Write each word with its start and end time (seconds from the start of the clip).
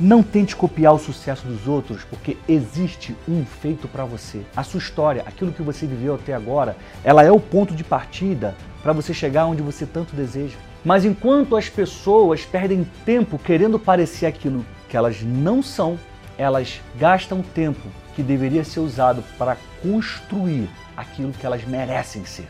Não 0.00 0.22
tente 0.22 0.54
copiar 0.54 0.94
o 0.94 0.98
sucesso 0.98 1.44
dos 1.44 1.66
outros, 1.66 2.04
porque 2.04 2.36
existe 2.48 3.16
um 3.28 3.44
feito 3.44 3.88
para 3.88 4.04
você. 4.04 4.42
A 4.54 4.62
sua 4.62 4.78
história, 4.78 5.24
aquilo 5.26 5.52
que 5.52 5.60
você 5.60 5.86
viveu 5.86 6.14
até 6.14 6.32
agora, 6.32 6.76
ela 7.02 7.24
é 7.24 7.32
o 7.32 7.40
ponto 7.40 7.74
de 7.74 7.82
partida 7.82 8.54
para 8.80 8.92
você 8.92 9.12
chegar 9.12 9.46
onde 9.46 9.60
você 9.60 9.84
tanto 9.84 10.14
deseja. 10.14 10.56
Mas 10.84 11.04
enquanto 11.04 11.56
as 11.56 11.68
pessoas 11.68 12.44
perdem 12.44 12.86
tempo 13.04 13.38
querendo 13.38 13.76
parecer 13.76 14.26
aquilo 14.26 14.64
que 14.88 14.96
elas 14.96 15.20
não 15.22 15.60
são, 15.60 15.98
elas 16.38 16.80
gastam 16.96 17.42
tempo 17.42 17.88
que 18.14 18.22
deveria 18.22 18.62
ser 18.62 18.78
usado 18.78 19.24
para 19.36 19.56
construir 19.82 20.70
aquilo 20.96 21.32
que 21.32 21.44
elas 21.44 21.64
merecem 21.64 22.24
ser. 22.24 22.48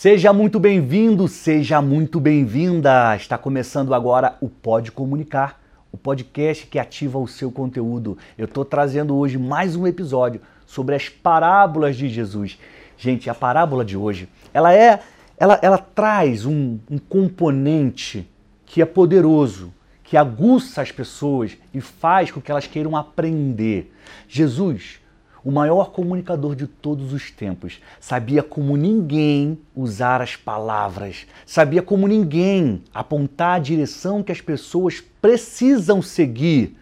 Seja 0.00 0.32
muito 0.32 0.58
bem-vindo, 0.58 1.28
seja 1.28 1.82
muito 1.82 2.18
bem-vinda. 2.18 3.14
Está 3.14 3.36
começando 3.36 3.92
agora 3.92 4.34
o 4.40 4.48
Pode 4.48 4.90
Comunicar, 4.90 5.60
o 5.92 5.98
podcast 5.98 6.66
que 6.68 6.78
ativa 6.78 7.18
o 7.18 7.28
seu 7.28 7.52
conteúdo. 7.52 8.16
Eu 8.38 8.46
estou 8.46 8.64
trazendo 8.64 9.14
hoje 9.14 9.36
mais 9.36 9.76
um 9.76 9.86
episódio 9.86 10.40
sobre 10.64 10.94
as 10.94 11.10
parábolas 11.10 11.96
de 11.96 12.08
Jesus. 12.08 12.58
Gente, 12.96 13.28
a 13.28 13.34
parábola 13.34 13.84
de 13.84 13.94
hoje, 13.94 14.26
ela 14.54 14.72
é, 14.72 15.00
ela, 15.36 15.58
ela 15.60 15.76
traz 15.76 16.46
um, 16.46 16.78
um 16.90 16.96
componente 16.96 18.26
que 18.64 18.80
é 18.80 18.86
poderoso, 18.86 19.70
que 20.02 20.16
aguça 20.16 20.80
as 20.80 20.90
pessoas 20.90 21.58
e 21.74 21.80
faz 21.82 22.30
com 22.30 22.40
que 22.40 22.50
elas 22.50 22.66
queiram 22.66 22.96
aprender. 22.96 23.94
Jesus 24.26 24.98
o 25.44 25.50
maior 25.50 25.92
comunicador 25.92 26.54
de 26.54 26.66
todos 26.66 27.12
os 27.12 27.30
tempos, 27.30 27.80
sabia 27.98 28.42
como 28.42 28.76
ninguém 28.76 29.58
usar 29.74 30.20
as 30.20 30.36
palavras, 30.36 31.26
sabia 31.46 31.82
como 31.82 32.06
ninguém 32.06 32.82
apontar 32.92 33.56
a 33.56 33.58
direção 33.58 34.22
que 34.22 34.32
as 34.32 34.40
pessoas 34.40 35.02
precisam 35.20 36.02
seguir. 36.02 36.76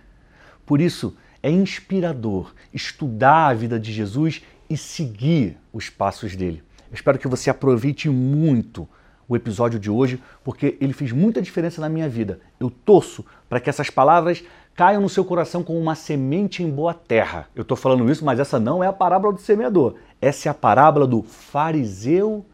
Por 0.67 0.81
isso, 0.81 1.17
é 1.43 1.51
inspirador 1.51 2.53
estudar 2.75 3.49
a 3.49 3.55
vida 3.55 3.79
de 3.79 3.93
Jesus 3.93 4.43
e 4.69 4.77
seguir 4.77 5.57
os 5.73 5.89
passos 5.89 6.35
dele. 6.35 6.63
Eu 6.91 6.95
espero 6.95 7.19
que 7.19 7.29
você 7.29 7.51
aproveite 7.51 8.09
muito 8.09 8.89
o 9.29 9.37
episódio 9.37 9.79
de 9.79 9.91
hoje, 9.91 10.21
porque 10.43 10.79
ele 10.81 10.95
fez 10.95 11.13
muita 11.13 11.43
diferença 11.43 11.81
na 11.81 11.89
minha 11.89 12.09
vida. 12.09 12.41
Eu 12.59 12.71
torço 12.71 13.25
para 13.49 13.61
que 13.61 13.69
essas 13.69 13.91
palavras 13.91 14.43
caiam 14.79 15.03
no 15.03 15.09
seu 15.09 15.25
coração 15.25 15.65
como 15.65 15.77
uma 15.77 15.97
semente 15.97 16.63
em 16.63 16.71
boa 16.71 16.95
terra. 16.95 17.49
Eu 17.53 17.63
estou 17.63 17.77
falando 17.77 18.09
isso, 18.09 18.25
mas 18.25 18.39
essa 18.39 18.61
não 18.61 18.83
é 18.83 18.87
a 18.87 18.93
parábola 18.93 19.33
do 19.33 19.41
semeador. 19.41 19.97
Essa 20.21 20.49
é 20.49 20.51
a 20.51 20.55
parábola 20.55 21.05
do 21.05 21.21
fariseu 21.21 22.47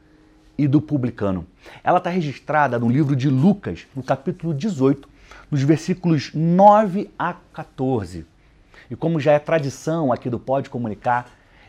e 0.56 0.66
do 0.66 0.80
publicano. 0.80 1.46
Ela 1.82 1.98
está 1.98 2.08
registrada 2.08 2.78
no 2.78 2.88
livro 2.88 3.14
de 3.14 3.28
Lucas, 3.28 3.86
no 3.94 4.02
capítulo 4.02 4.54
18, 4.54 5.06
nos 5.50 5.60
versículos 5.60 6.30
9 6.32 7.10
a 7.18 7.34
14. 7.52 8.24
E 8.90 8.96
como 8.96 9.20
já 9.20 9.32
é 9.32 9.38
tradição 9.38 10.10
aqui 10.10 10.30
do 10.30 10.38
Pode 10.38 10.70
Comunicar, 10.70 11.28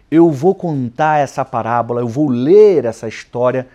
eu 0.09 0.31
vou 0.31 0.55
contar 0.55 1.17
essa 1.17 1.43
parábola, 1.43 1.99
eu 1.99 2.07
vou 2.07 2.29
ler 2.29 2.85
essa 2.85 3.09
história 3.09 3.67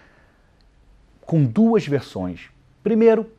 com 1.27 1.45
duas 1.45 1.87
versões. 1.87 2.49
Primeiro, 2.83 3.31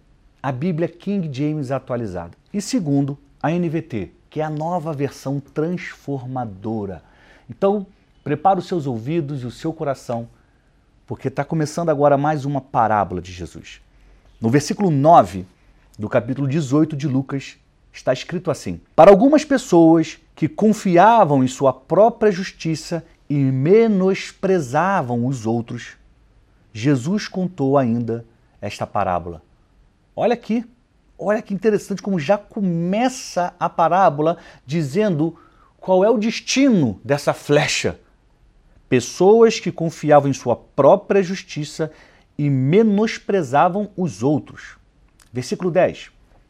a 0.43 0.51
Bíblia 0.51 0.87
King 0.87 1.27
James 1.35 1.71
atualizada. 1.71 2.37
E 2.53 2.61
segundo, 2.61 3.17
a 3.41 3.49
NVT, 3.49 4.11
que 4.29 4.39
é 4.39 4.43
a 4.43 4.49
nova 4.49 4.93
versão 4.93 5.39
transformadora. 5.39 7.03
Então, 7.49 7.85
prepare 8.23 8.59
os 8.59 8.67
seus 8.67 8.85
ouvidos 8.85 9.43
e 9.43 9.45
o 9.45 9.51
seu 9.51 9.73
coração, 9.73 10.27
porque 11.07 11.27
está 11.27 11.43
começando 11.43 11.89
agora 11.89 12.17
mais 12.17 12.45
uma 12.45 12.61
parábola 12.61 13.21
de 13.21 13.31
Jesus. 13.31 13.81
No 14.39 14.49
versículo 14.49 14.91
9 14.91 15.45
do 15.97 16.07
capítulo 16.07 16.47
18 16.47 16.95
de 16.95 17.07
Lucas, 17.07 17.57
está 17.91 18.13
escrito 18.13 18.49
assim: 18.49 18.79
Para 18.95 19.11
algumas 19.11 19.43
pessoas 19.43 20.19
que 20.35 20.47
confiavam 20.47 21.43
em 21.43 21.47
sua 21.47 21.73
própria 21.73 22.31
justiça 22.31 23.05
e 23.29 23.35
menosprezavam 23.35 25.25
os 25.25 25.45
outros, 25.45 25.97
Jesus 26.73 27.27
contou 27.27 27.77
ainda 27.77 28.25
esta 28.61 28.87
parábola. 28.87 29.41
Olha 30.15 30.33
aqui, 30.33 30.65
Olha 31.23 31.39
que 31.39 31.53
interessante 31.53 32.01
como 32.01 32.19
já 32.19 32.35
começa 32.35 33.53
a 33.59 33.69
parábola 33.69 34.37
dizendo 34.65 35.37
qual 35.79 36.03
é 36.03 36.09
o 36.09 36.17
destino 36.17 36.99
dessa 37.05 37.31
flecha. 37.31 37.99
Pessoas 38.89 39.59
que 39.59 39.71
confiavam 39.71 40.31
em 40.31 40.33
sua 40.33 40.55
própria 40.55 41.21
justiça 41.21 41.91
e 42.35 42.49
menosprezavam 42.49 43.91
os 43.95 44.23
outros. 44.23 44.77
Versículo 45.31 45.69
10. 45.69 46.09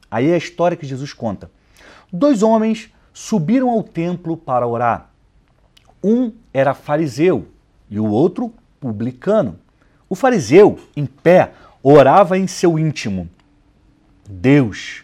Aí 0.09 0.30
é 0.30 0.36
a 0.36 0.38
história 0.38 0.78
que 0.78 0.86
Jesus 0.86 1.12
conta. 1.12 1.52
Dois 2.09 2.42
homens 2.42 2.90
subiram 3.12 3.70
ao 3.70 3.84
templo 3.84 4.38
para 4.38 4.66
orar. 4.66 5.09
Um 6.02 6.32
era 6.53 6.74
fariseu 6.74 7.46
e 7.90 8.00
o 8.00 8.09
outro 8.09 8.53
publicano. 8.80 9.59
O 10.08 10.16
fariseu, 10.16 10.80
em 10.96 11.06
pé, 11.06 11.52
orava 11.84 12.38
em 12.38 12.48
seu 12.48 12.80
íntimo. 12.80 13.30
Deus, 14.31 15.03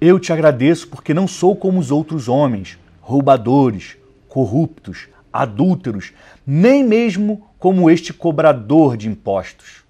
eu 0.00 0.20
te 0.20 0.32
agradeço 0.32 0.88
porque 0.88 1.14
não 1.14 1.26
sou 1.26 1.56
como 1.56 1.80
os 1.80 1.90
outros 1.90 2.28
homens, 2.28 2.78
roubadores, 3.00 3.96
corruptos, 4.28 5.08
adúlteros, 5.32 6.12
nem 6.46 6.84
mesmo 6.84 7.48
como 7.58 7.90
este 7.90 8.12
cobrador 8.12 8.96
de 8.96 9.08
impostos. 9.08 9.82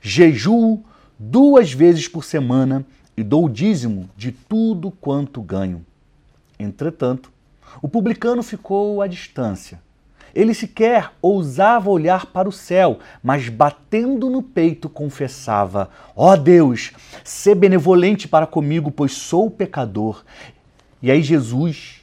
Jejuo 0.00 0.82
duas 1.18 1.72
vezes 1.72 2.08
por 2.08 2.24
semana 2.24 2.84
e 3.16 3.22
dou 3.22 3.46
o 3.46 3.50
dízimo 3.50 4.10
de 4.16 4.32
tudo 4.32 4.90
quanto 4.90 5.40
ganho. 5.40 5.84
Entretanto, 6.58 7.30
o 7.80 7.88
publicano 7.88 8.42
ficou 8.42 9.00
à 9.00 9.06
distância 9.06 9.80
ele 10.34 10.54
sequer 10.54 11.12
ousava 11.20 11.90
olhar 11.90 12.26
para 12.26 12.48
o 12.48 12.52
céu, 12.52 12.98
mas 13.22 13.48
batendo 13.48 14.30
no 14.30 14.42
peito 14.42 14.88
confessava: 14.88 15.90
Ó 16.16 16.32
oh 16.32 16.36
Deus, 16.36 16.92
sê 17.24 17.54
benevolente 17.54 18.26
para 18.26 18.46
comigo, 18.46 18.90
pois 18.90 19.12
sou 19.12 19.50
pecador. 19.50 20.24
E 21.00 21.10
aí 21.10 21.22
Jesus 21.22 22.02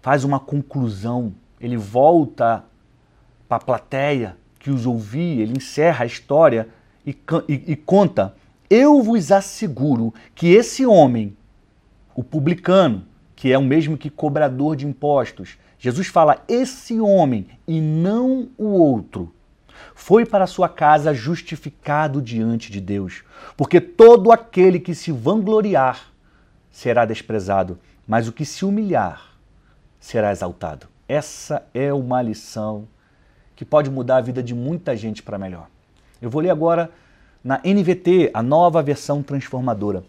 faz 0.00 0.24
uma 0.24 0.40
conclusão, 0.40 1.32
ele 1.60 1.76
volta 1.76 2.64
para 3.48 3.56
a 3.56 3.64
plateia 3.64 4.36
que 4.58 4.70
os 4.70 4.86
ouvia, 4.86 5.42
ele 5.42 5.56
encerra 5.56 6.04
a 6.04 6.06
história 6.06 6.68
e, 7.06 7.10
e, 7.48 7.72
e 7.72 7.76
conta: 7.76 8.34
Eu 8.68 9.02
vos 9.02 9.30
asseguro 9.30 10.12
que 10.34 10.48
esse 10.48 10.84
homem, 10.84 11.36
o 12.14 12.24
publicano, 12.24 13.04
que 13.36 13.52
é 13.52 13.58
o 13.58 13.62
mesmo 13.62 13.98
que 13.98 14.10
cobrador 14.10 14.74
de 14.74 14.86
impostos, 14.86 15.58
Jesus 15.78 16.06
fala 16.06 16.42
esse 16.48 16.98
homem 16.98 17.46
e 17.68 17.80
não 17.80 18.48
o 18.56 18.68
outro. 18.68 19.32
Foi 19.94 20.24
para 20.24 20.46
sua 20.46 20.68
casa 20.68 21.12
justificado 21.12 22.22
diante 22.22 22.72
de 22.72 22.80
Deus, 22.80 23.22
porque 23.56 23.80
todo 23.80 24.32
aquele 24.32 24.80
que 24.80 24.94
se 24.94 25.12
vangloriar 25.12 26.10
será 26.72 27.04
desprezado, 27.04 27.78
mas 28.08 28.26
o 28.26 28.32
que 28.32 28.44
se 28.44 28.64
humilhar 28.64 29.32
será 30.00 30.32
exaltado. 30.32 30.86
Essa 31.06 31.62
é 31.74 31.92
uma 31.92 32.22
lição 32.22 32.88
que 33.54 33.64
pode 33.64 33.90
mudar 33.90 34.16
a 34.16 34.20
vida 34.20 34.42
de 34.42 34.54
muita 34.54 34.96
gente 34.96 35.22
para 35.22 35.38
melhor. 35.38 35.68
Eu 36.20 36.30
vou 36.30 36.40
ler 36.40 36.50
agora 36.50 36.90
na 37.44 37.60
NVT, 37.64 38.30
a 38.34 38.42
nova 38.42 38.82
versão 38.82 39.22
transformadora. 39.22 40.02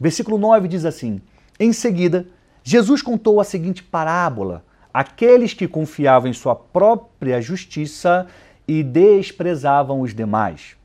Versículo 0.00 0.38
9 0.38 0.66
diz 0.66 0.84
assim: 0.84 1.20
Em 1.58 1.72
seguida, 1.72 2.26
Jesus 2.70 3.00
contou 3.00 3.40
a 3.40 3.44
seguinte 3.44 3.82
parábola 3.82 4.62
aqueles 4.92 5.54
que 5.54 5.66
confiavam 5.66 6.28
em 6.28 6.34
sua 6.34 6.54
própria 6.54 7.40
justiça 7.40 8.26
e 8.68 8.82
desprezavam 8.82 10.02
os 10.02 10.14
demais. 10.14 10.76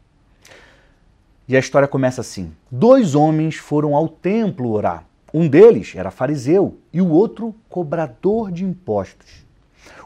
E 1.45 1.57
a 1.57 1.59
história 1.59 1.85
começa 1.85 2.21
assim: 2.21 2.53
dois 2.71 3.15
homens 3.15 3.57
foram 3.57 3.97
ao 3.97 4.07
templo 4.07 4.71
orar. 4.71 5.03
Um 5.33 5.45
deles 5.45 5.93
era 5.93 6.09
fariseu 6.09 6.77
e 6.93 7.01
o 7.01 7.09
outro 7.09 7.53
cobrador 7.67 8.49
de 8.49 8.63
impostos. 8.63 9.43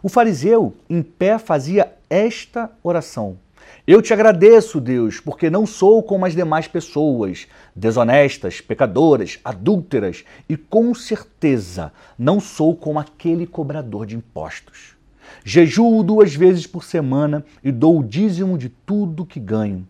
O 0.01 0.09
fariseu, 0.09 0.75
em 0.89 1.03
pé, 1.03 1.37
fazia 1.37 1.93
esta 2.09 2.71
oração: 2.81 3.37
eu 3.85 4.01
te 4.01 4.13
agradeço, 4.13 4.81
Deus, 4.81 5.19
porque 5.19 5.49
não 5.49 5.65
sou 5.65 6.03
como 6.03 6.25
as 6.25 6.35
demais 6.35 6.67
pessoas, 6.67 7.47
desonestas, 7.75 8.59
pecadoras, 8.59 9.39
adúlteras, 9.43 10.25
e 10.49 10.57
com 10.57 10.93
certeza 10.93 11.93
não 12.17 12.39
sou 12.39 12.75
como 12.75 12.99
aquele 12.99 13.47
cobrador 13.47 14.05
de 14.05 14.15
impostos. 14.15 14.97
Jejuo 15.43 16.03
duas 16.03 16.35
vezes 16.35 16.67
por 16.67 16.83
semana 16.83 17.45
e 17.63 17.71
dou 17.71 17.99
o 17.99 18.03
dízimo 18.03 18.57
de 18.57 18.69
tudo 18.69 19.25
que 19.25 19.39
ganho. 19.39 19.87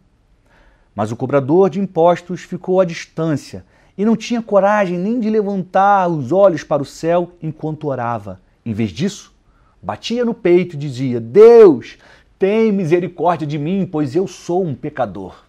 Mas 0.94 1.12
o 1.12 1.16
cobrador 1.16 1.70
de 1.70 1.80
impostos 1.80 2.42
ficou 2.42 2.80
à 2.80 2.86
distância 2.86 3.66
e 3.98 4.06
não 4.06 4.16
tinha 4.16 4.42
coragem 4.42 4.98
nem 4.98 5.20
de 5.20 5.30
levantar 5.30 6.08
os 6.08 6.32
olhos 6.32 6.64
para 6.64 6.82
o 6.82 6.86
céu 6.86 7.32
enquanto 7.42 7.88
orava. 7.88 8.40
Em 8.66 8.74
vez 8.74 8.92
disso, 8.92 9.34
batia 9.82 10.24
no 10.24 10.34
peito 10.34 10.76
e 10.76 10.80
dizia: 10.80 11.20
Deus, 11.20 11.98
tem 12.38 12.72
misericórdia 12.72 13.48
de 13.48 13.58
mim, 13.58 13.88
pois 13.90 14.16
eu 14.16 14.28
sou 14.28 14.66
um 14.66 14.76
pecador. 14.76 15.44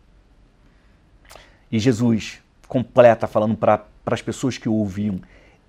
E 1.71 1.79
Jesus 1.79 2.41
completa 2.67 3.27
falando 3.27 3.57
para 3.57 3.85
as 4.07 4.23
pessoas 4.23 4.57
que 4.57 4.69
o 4.69 4.75
ouviam: 4.75 5.21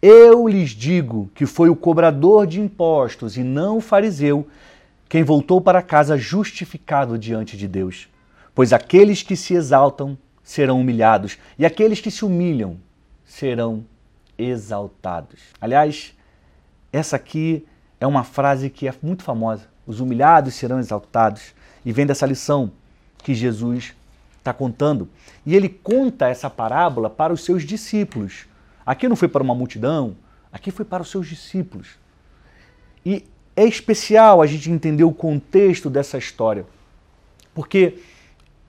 Eu 0.02 0.48
lhes 0.48 0.70
digo 0.70 1.30
que 1.36 1.46
foi 1.46 1.70
o 1.70 1.76
cobrador 1.76 2.48
de 2.48 2.60
impostos 2.62 3.38
e 3.38 3.44
não 3.44 3.78
o 3.78 3.82
fariseu 3.82 4.48
quem 5.10 5.24
voltou 5.24 5.60
para 5.60 5.82
casa 5.82 6.18
justificado 6.18 7.18
diante 7.18 7.58
de 7.58 7.68
Deus. 7.68 8.08
Pois 8.54 8.72
aqueles 8.72 9.24
que 9.24 9.36
se 9.36 9.56
exaltam 9.56 10.18
serão 10.44 10.80
humilhados, 10.80 11.38
e 11.58 11.66
aqueles 11.66 12.00
que 12.00 12.10
se 12.10 12.26
humilham 12.26 12.78
serão 13.26 13.86
exaltados. 14.38 15.40
Aliás, 15.60 16.16
essa 16.92 17.16
aqui 17.16 17.66
é 18.00 18.08
uma 18.08 18.24
frase 18.24 18.70
que 18.70 18.88
é 18.88 18.94
muito 19.02 19.24
famosa. 19.24 19.68
Os 19.90 20.00
humilhados 20.00 20.54
serão 20.54 20.78
exaltados. 20.78 21.56
E 21.84 21.92
vem 21.92 22.06
dessa 22.06 22.28
lição 22.28 22.72
que 23.24 23.34
Jesus 23.34 23.96
está 24.38 24.54
contando. 24.54 25.10
E 25.44 25.56
ele 25.56 25.68
conta 25.68 26.28
essa 26.28 26.48
parábola 26.48 27.10
para 27.10 27.34
os 27.34 27.44
seus 27.44 27.64
discípulos. 27.64 28.46
Aqui 28.86 29.08
não 29.08 29.16
foi 29.16 29.28
para 29.28 29.42
uma 29.42 29.56
multidão, 29.56 30.16
aqui 30.54 30.70
foi 30.70 30.86
para 30.86 31.02
os 31.02 31.10
seus 31.10 31.28
discípulos. 31.28 31.98
E 33.04 33.26
é 33.56 33.66
especial 33.66 34.44
a 34.44 34.46
gente 34.46 34.70
entender 34.70 35.04
o 35.04 35.12
contexto 35.12 35.90
dessa 35.90 36.20
história. 36.20 36.68
Porque 37.52 37.98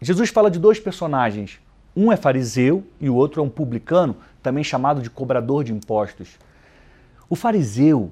Jesus 0.00 0.30
fala 0.30 0.50
de 0.50 0.58
dois 0.58 0.80
personagens. 0.80 1.60
Um 1.94 2.10
é 2.10 2.16
fariseu 2.16 2.82
e 2.98 3.10
o 3.10 3.14
outro 3.14 3.42
é 3.42 3.44
um 3.44 3.50
publicano, 3.50 4.16
também 4.42 4.64
chamado 4.64 5.02
de 5.02 5.10
cobrador 5.10 5.64
de 5.64 5.72
impostos. 5.74 6.38
O 7.28 7.36
fariseu 7.36 8.10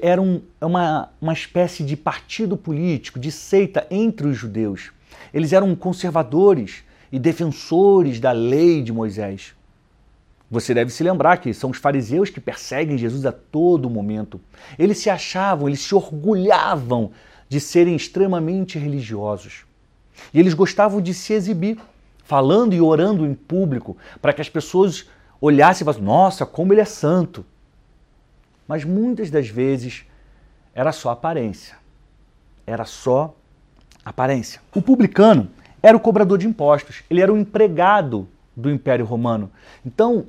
era 0.00 0.20
um, 0.20 0.40
uma, 0.60 1.10
uma 1.20 1.32
espécie 1.32 1.84
de 1.84 1.96
partido 1.96 2.56
político, 2.56 3.18
de 3.18 3.30
seita 3.30 3.86
entre 3.90 4.26
os 4.26 4.36
judeus. 4.36 4.90
Eles 5.32 5.52
eram 5.52 5.74
conservadores 5.74 6.82
e 7.12 7.18
defensores 7.18 8.18
da 8.18 8.32
lei 8.32 8.82
de 8.82 8.92
Moisés. 8.92 9.54
Você 10.50 10.72
deve 10.72 10.90
se 10.90 11.02
lembrar 11.02 11.38
que 11.38 11.52
são 11.52 11.70
os 11.70 11.78
fariseus 11.78 12.30
que 12.30 12.40
perseguem 12.40 12.96
Jesus 12.96 13.26
a 13.26 13.32
todo 13.32 13.90
momento. 13.90 14.40
Eles 14.78 14.98
se 14.98 15.10
achavam, 15.10 15.68
eles 15.68 15.80
se 15.80 15.94
orgulhavam 15.94 17.10
de 17.48 17.60
serem 17.60 17.96
extremamente 17.96 18.78
religiosos. 18.78 19.64
E 20.32 20.38
eles 20.38 20.54
gostavam 20.54 21.00
de 21.00 21.12
se 21.12 21.32
exibir, 21.32 21.78
falando 22.24 22.74
e 22.74 22.80
orando 22.80 23.26
em 23.26 23.34
público, 23.34 23.96
para 24.22 24.32
que 24.32 24.40
as 24.40 24.48
pessoas 24.48 25.06
olhassem 25.40 25.82
e 25.82 25.84
falassem: 25.84 26.04
Nossa, 26.04 26.46
como 26.46 26.72
ele 26.72 26.80
é 26.80 26.86
santo. 26.86 27.44
Mas 28.66 28.84
muitas 28.84 29.30
das 29.30 29.48
vezes 29.48 30.04
era 30.74 30.92
só 30.92 31.10
aparência. 31.10 31.76
Era 32.66 32.84
só 32.84 33.34
aparência. 34.04 34.60
O 34.74 34.82
publicano 34.82 35.48
era 35.82 35.96
o 35.96 36.00
cobrador 36.00 36.38
de 36.38 36.46
impostos, 36.46 37.02
ele 37.08 37.20
era 37.20 37.32
o 37.32 37.38
empregado 37.38 38.28
do 38.56 38.70
Império 38.70 39.04
Romano. 39.04 39.50
Então, 39.84 40.26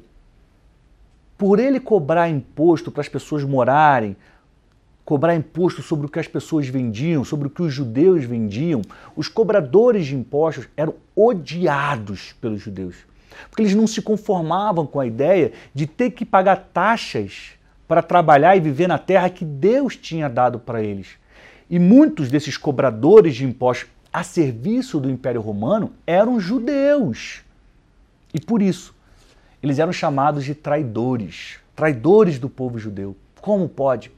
por 1.37 1.59
ele 1.59 1.79
cobrar 1.79 2.29
imposto 2.29 2.91
para 2.91 3.01
as 3.01 3.09
pessoas 3.09 3.43
morarem, 3.43 4.15
cobrar 5.05 5.35
imposto 5.35 5.81
sobre 5.81 6.05
o 6.05 6.09
que 6.09 6.19
as 6.19 6.27
pessoas 6.27 6.67
vendiam, 6.67 7.23
sobre 7.23 7.47
o 7.47 7.49
que 7.49 7.61
os 7.61 7.73
judeus 7.73 8.25
vendiam, 8.25 8.81
os 9.15 9.27
cobradores 9.29 10.05
de 10.05 10.15
impostos 10.15 10.67
eram 10.75 10.95
odiados 11.15 12.33
pelos 12.41 12.61
judeus. 12.61 12.95
Porque 13.49 13.61
eles 13.61 13.75
não 13.75 13.87
se 13.87 14.01
conformavam 14.01 14.85
com 14.85 14.99
a 14.99 15.07
ideia 15.07 15.53
de 15.73 15.87
ter 15.87 16.11
que 16.11 16.25
pagar 16.25 16.69
taxas 16.73 17.56
para 17.87 18.01
trabalhar 18.01 18.55
e 18.55 18.59
viver 18.59 18.87
na 18.87 18.97
terra 18.97 19.29
que 19.29 19.45
Deus 19.45 19.95
tinha 19.95 20.29
dado 20.29 20.59
para 20.59 20.83
eles. 20.83 21.09
E 21.69 21.79
muitos 21.79 22.29
desses 22.29 22.57
cobradores 22.57 23.35
de 23.35 23.45
impostos 23.45 23.89
a 24.11 24.23
serviço 24.23 24.99
do 24.99 25.09
Império 25.09 25.41
Romano 25.41 25.93
eram 26.05 26.39
judeus. 26.39 27.43
E 28.33 28.39
por 28.39 28.61
isso, 28.61 28.95
eles 29.61 29.79
eram 29.79 29.91
chamados 29.91 30.43
de 30.43 30.55
traidores, 30.55 31.59
traidores 31.75 32.39
do 32.39 32.49
povo 32.49 32.77
judeu. 32.79 33.15
Como 33.41 33.67
pode 33.67 34.11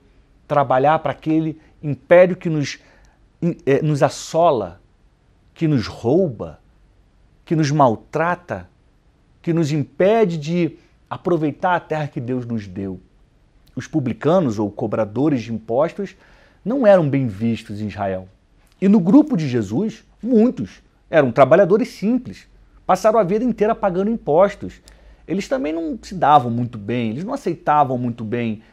trabalhar 0.48 1.00
para 1.00 1.12
aquele 1.12 1.60
império 1.82 2.36
que 2.36 2.50
nos, 2.50 2.80
eh, 3.42 3.82
nos 3.82 4.02
assola, 4.02 4.82
que 5.54 5.68
nos 5.68 5.88
rouba, 5.88 6.60
que 7.46 7.56
nos 7.56 7.72
maltrata, 7.72 8.70
que 9.42 9.54
nos 9.54 9.72
impede 9.72 10.38
de 10.38 10.78
aproveitar 11.10 11.76
a 11.76 11.80
terra 11.80 12.08
que 12.08 12.22
Deus 12.22 12.46
nos 12.46 12.68
deu? 12.68 13.00
Os 13.80 13.88
publicanos 13.88 14.60
ou 14.60 14.70
cobradores 14.70 15.42
de 15.42 15.54
impostos 15.54 16.18
não 16.66 16.86
eram 16.86 17.10
bem 17.10 17.28
vistos 17.28 17.80
em 17.80 17.88
Israel. 17.88 18.28
E 18.82 18.90
no 18.90 19.00
grupo 19.00 19.38
de 19.38 19.48
Jesus, 19.48 20.04
muitos 20.22 20.84
eram 21.10 21.32
trabalhadores 21.32 21.88
simples, 21.88 22.46
passaram 22.86 23.18
a 23.18 23.24
vida 23.24 23.46
inteira 23.46 23.74
pagando 23.74 24.12
impostos 24.12 24.82
eles 25.26 25.48
também 25.48 25.72
não 25.72 25.98
se 26.02 26.14
davam 26.14 26.52
muito 26.52 26.76
bem, 26.76 27.12
eles 27.12 27.24
não 27.24 27.36
aceitavam 27.36 28.00
muito 28.00 28.26
bem 28.26 28.64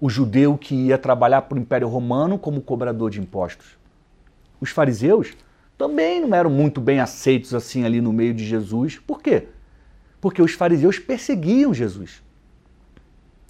o 0.00 0.08
judeu 0.10 0.56
que 0.58 0.74
ia 0.74 0.96
trabalhar 0.98 1.42
para 1.42 1.56
o 1.56 1.60
Império 1.60 1.86
Romano 1.86 2.36
como 2.36 2.60
cobrador 2.60 3.10
de 3.10 3.20
impostos. 3.20 3.78
Os 4.58 4.70
fariseus 4.70 5.36
também 5.76 6.20
não 6.20 6.34
eram 6.34 6.50
muito 6.50 6.80
bem 6.80 6.98
aceitos 6.98 7.54
assim 7.54 7.84
ali 7.84 8.00
no 8.00 8.12
meio 8.12 8.34
de 8.34 8.44
Jesus. 8.44 8.98
Por 8.98 9.22
quê? 9.22 9.48
Porque 10.20 10.42
os 10.42 10.54
fariseus 10.54 10.98
perseguiam 10.98 11.72
Jesus. 11.72 12.22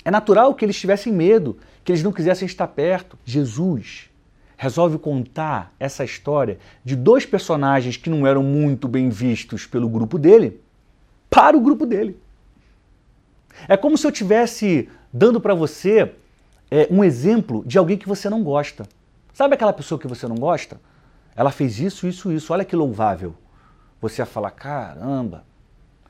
É 0.09 0.11
natural 0.11 0.55
que 0.55 0.65
eles 0.65 0.81
tivessem 0.81 1.13
medo, 1.13 1.59
que 1.85 1.93
eles 1.93 2.03
não 2.03 2.13
quisessem 2.13 2.47
estar 2.47 2.67
perto. 2.69 3.19
Jesus 3.27 4.09
resolve 4.57 4.97
contar 4.97 5.71
essa 5.79 6.03
história 6.03 6.59
de 6.83 6.97
dois 6.97 7.27
personagens 7.27 7.99
que 7.99 8.09
não 8.09 8.27
eram 8.27 8.43
muito 8.43 8.89
bem 8.89 9.11
vistos 9.11 9.67
pelo 9.67 9.87
grupo 9.87 10.19
dele 10.19 10.63
para 11.29 11.59
o 11.59 11.61
grupo 11.61 11.85
dele. 11.85 12.19
É 13.69 13.77
como 13.77 13.99
se 13.99 14.07
eu 14.07 14.11
tivesse 14.11 14.89
dando 15.13 15.43
para 15.43 15.53
você 15.53 16.15
é, 16.71 16.89
um 16.91 17.05
exemplo 17.05 17.63
de 17.67 17.77
alguém 17.77 17.99
que 17.99 18.09
você 18.09 18.31
não 18.31 18.43
gosta. 18.43 18.89
Sabe 19.35 19.57
aquela 19.57 19.75
pessoa 19.75 20.01
que 20.01 20.09
você 20.09 20.27
não 20.27 20.37
gosta? 20.37 20.81
Ela 21.37 21.51
fez 21.51 21.81
isso, 21.81 22.07
isso, 22.07 22.33
isso. 22.33 22.51
Olha 22.51 22.65
que 22.65 22.75
louvável. 22.75 23.35
Você 24.01 24.23
ia 24.23 24.27
falar: 24.27 24.53
caramba, 24.53 25.45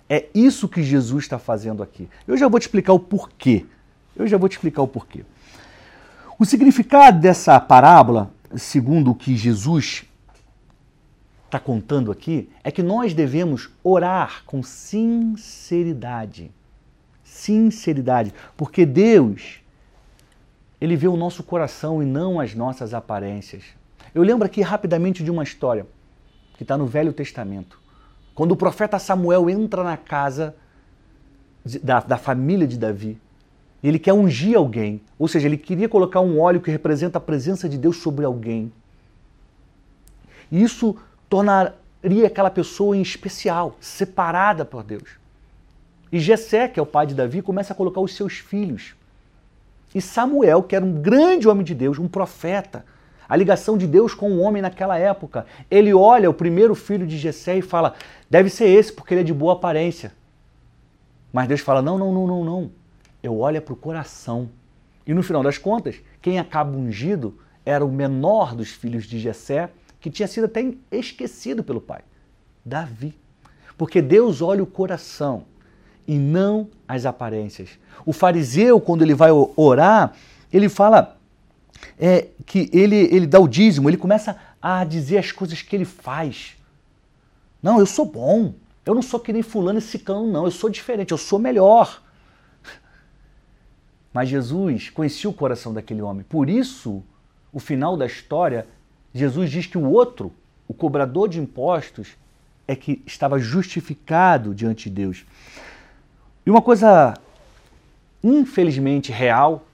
é 0.09 0.29
isso 0.33 0.69
que 0.69 0.85
Jesus 0.85 1.25
está 1.25 1.37
fazendo 1.37 1.83
aqui. 1.83 2.09
Eu 2.29 2.37
já 2.37 2.47
vou 2.47 2.61
te 2.61 2.67
explicar 2.67 2.93
o 2.93 3.01
porquê. 3.01 3.67
Eu 4.19 4.27
já 4.27 4.37
vou 4.37 4.49
te 4.49 4.53
explicar 4.53 4.83
o 4.83 4.89
porquê. 4.89 5.25
O 6.39 6.45
significado 6.45 7.21
dessa 7.21 7.59
parábola, 7.59 8.31
segundo 8.57 9.13
o 9.13 9.15
que 9.15 9.37
Jesus 9.37 10.05
está 11.47 11.59
contando 11.59 12.13
aqui, 12.13 12.51
é 12.63 12.71
que 12.71 12.83
nós 12.83 13.15
devemos 13.15 13.71
orar 13.83 14.43
com 14.45 14.63
sinceridade 14.63 16.51
sinceridade, 17.39 18.35
porque 18.57 18.85
Deus 18.85 19.61
ele 20.81 20.97
vê 20.97 21.09
o 21.09 21.17
nosso 21.17 21.43
coração 21.43 22.03
e 22.03 22.07
não 22.07 22.39
as 22.39 22.55
nossas 22.55 22.95
aparências. 22.95 23.65
Eu 24.15 24.23
lembro 24.23 24.47
aqui 24.47 24.61
rapidamente 24.61 25.25
de 25.25 25.31
uma 25.31 25.43
história 25.43 25.87
que 26.57 26.63
está 26.63 26.77
no 26.77 26.87
Velho 26.87 27.13
Testamento. 27.13 27.81
Quando 28.35 28.53
o 28.53 28.57
profeta 28.57 28.99
Samuel 28.99 29.51
entra 29.51 29.83
na 29.83 29.97
casa 29.97 30.55
da, 31.83 32.01
da 32.01 32.17
família 32.17 32.67
de 32.67 32.79
Davi, 32.79 33.21
ele 33.83 33.99
quer 33.99 34.13
ungir 34.13 34.57
alguém, 34.57 35.01
ou 35.19 35.29
seja, 35.29 35.47
ele 35.47 35.57
queria 35.57 35.89
colocar 35.89 36.21
um 36.21 36.41
óleo 36.41 36.61
que 36.61 36.71
representa 36.71 37.19
a 37.19 37.21
presença 37.21 37.69
de 37.69 37.79
Deus 37.79 37.99
sobre 37.99 38.25
alguém. 38.25 38.73
E 40.51 40.63
isso 40.63 40.97
tornaria 41.29 42.27
aquela 42.27 42.51
pessoa 42.51 42.97
em 42.97 43.03
especial, 43.03 43.77
separada 43.81 44.65
por 44.65 44.83
Deus. 44.83 45.11
E 46.11 46.19
Jessé, 46.19 46.67
que 46.69 46.81
é 46.81 46.83
o 46.83 46.87
pai 46.87 47.07
de 47.07 47.15
Davi, 47.15 47.43
começa 47.43 47.73
a 47.73 47.77
colocar 47.77 48.01
os 48.01 48.15
seus 48.15 48.39
filhos. 48.39 48.95
E 49.95 50.01
Samuel, 50.01 50.63
que 50.63 50.75
era 50.75 50.85
um 50.85 51.01
grande 51.01 51.49
homem 51.49 51.65
de 51.65 51.75
Deus, 51.75 51.99
um 51.99 52.09
profeta, 52.09 52.85
a 53.29 53.37
ligação 53.37 53.77
de 53.77 53.87
Deus 53.87 54.15
com 54.15 54.31
o 54.33 54.41
homem 54.41 54.63
naquela 54.63 54.99
época, 54.99 55.47
ele 55.71 55.93
olha 55.93 56.31
o 56.31 56.35
primeiro 56.35 56.75
filho 56.75 57.07
de 57.07 57.19
Jessé 57.19 57.59
e 57.59 57.63
fala: 57.63 57.95
deve 58.29 58.49
ser 58.49 58.69
esse, 58.69 58.93
porque 58.93 59.15
ele 59.15 59.21
é 59.21 59.25
de 59.25 59.35
boa 59.35 59.53
aparência. 59.53 60.13
Mas 61.33 61.47
Deus 61.47 61.61
fala: 61.61 61.83
não, 61.83 61.99
não, 61.99 62.13
não, 62.13 62.27
não, 62.27 62.45
não. 62.45 62.71
Eu 63.23 63.39
olho 63.39 63.61
para 63.61 63.75
o 63.75 63.77
coração. 63.77 64.49
E 65.07 65.15
no 65.15 65.23
final 65.23 65.43
das 65.43 65.59
contas, 65.59 65.97
quem 66.21 66.39
acaba 66.39 66.77
ungido 66.77 67.39
era 67.65 67.85
o 67.85 67.91
menor 67.91 68.55
dos 68.55 68.71
filhos 68.71 69.05
de 69.05 69.19
Jessé, 69.19 69.71
que 70.01 70.11
tinha 70.11 70.29
sido 70.29 70.45
até 70.45 70.73
esquecido 70.91 71.63
pelo 71.65 71.81
pai, 71.81 72.03
Davi. 72.65 73.15
Porque 73.77 74.01
Deus 74.01 74.41
olha 74.41 74.63
o 74.63 74.67
coração 74.67 75.45
e 76.07 76.19
não 76.19 76.69
as 76.87 77.05
aparências. 77.05 77.71
O 78.07 78.13
fariseu, 78.13 78.81
quando 78.81 79.03
ele 79.03 79.15
vai 79.15 79.31
orar, 79.31 80.15
ele 80.53 80.69
fala 80.69 81.17
é, 81.99 82.29
que 82.47 82.71
ele, 82.73 82.97
ele 82.97 83.27
dá 83.27 83.39
o 83.39 83.49
dízimo, 83.49 83.89
ele 83.89 83.97
começa 83.97 84.37
a 84.61 84.85
dizer 84.85 85.19
as 85.19 85.33
coisas 85.33 85.63
que 85.63 85.77
ele 85.77 85.85
faz. 85.85 86.57
Não, 87.63 87.79
eu 87.79 87.87
sou 87.87 88.05
bom. 88.05 88.55
Eu 88.85 88.95
não 88.95 89.03
sou 89.03 89.21
que 89.21 89.33
nem 89.33 89.43
fulano 89.43 89.79
e 89.79 89.83
ciclano, 89.83 90.27
não. 90.27 90.45
Eu 90.45 90.51
sou 90.51 90.71
diferente, 90.71 91.13
eu 91.13 91.19
sou 91.19 91.39
melhor. 91.39 92.03
Mas 94.13 94.29
Jesus 94.29 94.91
conhecia 94.91 95.29
o 95.29 95.35
coração 95.35 95.73
daquele 95.73 96.03
homem. 96.03 96.25
Por 96.29 96.49
isso, 96.49 97.03
o 97.53 97.61
final 97.61 97.97
da 97.97 98.07
história, 98.07 98.67
Jesus 99.15 99.51
diz 99.51 99.67
que 99.67 99.79
o 99.79 99.91
outro 99.91 100.33
o 100.69 100.75
cobrador 100.75 101.29
de 101.29 101.41
impostos 101.41 102.09
é 102.69 102.77
que 102.77 103.03
estava 103.07 103.39
justificado 103.39 104.55
diante 104.55 104.91
de 104.91 104.97
Deus. 104.97 105.25
E 106.45 106.51
uma 106.51 106.61
coisa 106.61 107.15
infelizmente 108.23 109.11
real 109.11 109.67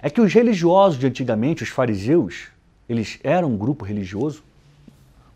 é 0.00 0.08
que 0.08 0.20
os 0.20 0.32
religiosos 0.32 0.98
de 0.98 1.06
antigamente, 1.06 1.62
os 1.62 1.68
fariseus, 1.68 2.48
eles 2.88 3.18
eram 3.22 3.52
um 3.52 3.56
grupo 3.58 3.84
religioso, 3.84 4.42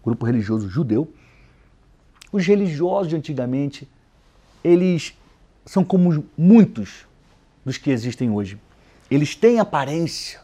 grupo 0.03 0.25
religioso 0.25 0.69
judeu. 0.69 1.13
Os 2.33 2.47
religiosos 2.47 3.09
de 3.09 3.17
antigamente, 3.17 3.87
eles 4.65 5.15
são 5.67 5.85
como 5.85 6.25
muitos 6.37 7.06
dos 7.67 7.77
que 7.77 7.91
existem 7.91 8.31
hoje. 8.31 8.59
Eles 9.11 9.35
têm 9.35 9.59
aparência 9.59 10.41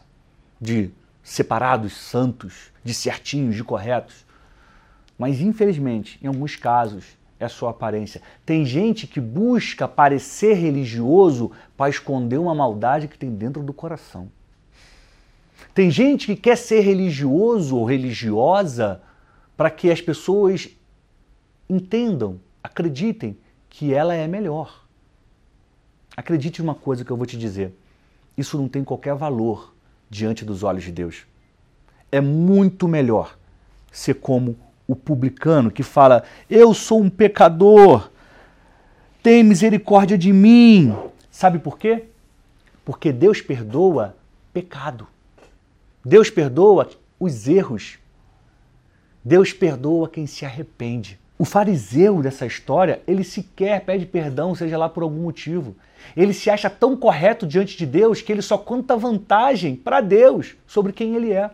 de 0.59 0.91
separados, 1.23 1.93
santos, 1.93 2.69
de 2.83 2.93
certinhos, 2.93 3.55
de 3.55 3.63
corretos. 3.63 4.25
Mas 5.17 5.39
infelizmente, 5.39 6.19
em 6.21 6.27
alguns 6.27 6.57
casos, 6.57 7.17
é 7.39 7.47
só 7.47 7.69
aparência. 7.69 8.21
Tem 8.45 8.65
gente 8.65 9.07
que 9.07 9.21
busca 9.21 9.87
parecer 9.87 10.55
religioso 10.55 11.49
para 11.77 11.89
esconder 11.89 12.37
uma 12.37 12.53
maldade 12.53 13.07
que 13.07 13.17
tem 13.17 13.31
dentro 13.31 13.63
do 13.63 13.71
coração. 13.71 14.29
Tem 15.73 15.89
gente 15.89 16.27
que 16.27 16.35
quer 16.35 16.57
ser 16.57 16.81
religioso 16.81 17.77
ou 17.77 17.85
religiosa 17.85 19.01
para 19.55 19.69
que 19.69 19.89
as 19.89 20.01
pessoas 20.01 20.69
entendam, 21.69 22.39
acreditem 22.61 23.37
que 23.69 23.93
ela 23.93 24.13
é 24.13 24.27
melhor. 24.27 24.82
Acredite 26.15 26.61
em 26.61 26.63
uma 26.63 26.75
coisa 26.75 27.03
que 27.03 27.11
eu 27.11 27.17
vou 27.17 27.25
te 27.25 27.37
dizer: 27.37 27.73
isso 28.37 28.57
não 28.57 28.67
tem 28.67 28.83
qualquer 28.83 29.15
valor 29.15 29.73
diante 30.09 30.45
dos 30.45 30.63
olhos 30.63 30.83
de 30.83 30.91
Deus. 30.91 31.25
É 32.11 32.21
muito 32.21 32.87
melhor 32.87 33.37
ser 33.91 34.15
como 34.15 34.57
o 34.87 34.95
publicano 34.95 35.71
que 35.71 35.83
fala: 35.83 36.23
Eu 36.49 36.73
sou 36.73 37.01
um 37.01 37.09
pecador, 37.09 38.09
tem 39.21 39.43
misericórdia 39.43 40.17
de 40.17 40.31
mim. 40.31 40.95
Sabe 41.31 41.57
por 41.57 41.77
quê? 41.77 42.05
Porque 42.85 43.11
Deus 43.11 43.41
perdoa 43.41 44.15
pecado. 44.53 45.07
Deus 46.05 46.29
perdoa 46.29 46.89
os 47.19 47.47
erros. 47.47 47.97
Deus 49.23 49.53
perdoa 49.53 50.09
quem 50.09 50.27
se 50.27 50.45
arrepende. 50.45 51.19
O 51.39 51.45
fariseu 51.45 52.21
dessa 52.21 52.45
história, 52.45 53.01
ele 53.07 53.23
sequer 53.23 53.83
pede 53.83 54.05
perdão, 54.05 54.53
seja 54.53 54.77
lá 54.77 54.89
por 54.89 55.01
algum 55.01 55.21
motivo. 55.21 55.75
Ele 56.15 56.33
se 56.33 56.49
acha 56.49 56.69
tão 56.69 56.95
correto 56.95 57.45
diante 57.47 57.77
de 57.77 57.85
Deus 57.85 58.21
que 58.21 58.31
ele 58.31 58.41
só 58.41 58.57
conta 58.57 58.95
vantagem 58.95 59.75
para 59.75 60.01
Deus 60.01 60.55
sobre 60.67 60.91
quem 60.91 61.15
ele 61.15 61.31
é. 61.31 61.49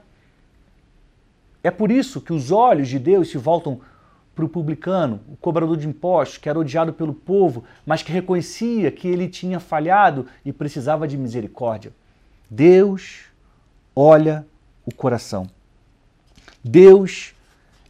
É 1.63 1.71
por 1.71 1.91
isso 1.91 2.21
que 2.21 2.33
os 2.33 2.51
olhos 2.51 2.87
de 2.87 2.99
Deus 2.99 3.29
se 3.29 3.37
voltam 3.37 3.81
para 4.33 4.45
o 4.45 4.49
publicano, 4.49 5.19
o 5.27 5.35
cobrador 5.35 5.75
de 5.75 5.87
impostos, 5.87 6.37
que 6.37 6.47
era 6.47 6.57
odiado 6.57 6.93
pelo 6.93 7.13
povo, 7.13 7.65
mas 7.85 8.01
que 8.01 8.11
reconhecia 8.11 8.89
que 8.89 9.07
ele 9.07 9.27
tinha 9.27 9.59
falhado 9.59 10.25
e 10.45 10.53
precisava 10.53 11.05
de 11.05 11.17
misericórdia. 11.17 11.91
Deus 12.49 13.25
olha 13.93 14.47
o 14.85 14.95
coração. 14.95 15.49
Deus 16.63 17.33